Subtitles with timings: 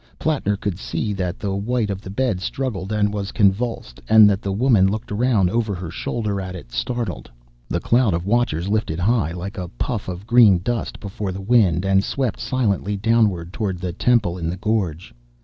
[0.17, 4.41] Plattner could see that the white of the bed struggled, and was convulsed; and that
[4.41, 7.29] the woman looked round over her shoulder at it, startled.
[7.69, 11.85] The cloud of watchers lifted high like a puff of green dust before the wind,
[11.85, 15.13] and swept swiftly downward towards the temple in the gorge.